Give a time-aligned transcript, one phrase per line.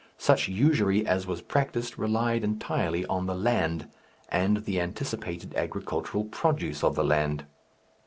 [0.17, 3.87] Such usury as was practised relied entirely on the land
[4.29, 7.45] and the anticipated agricultural produce of the land.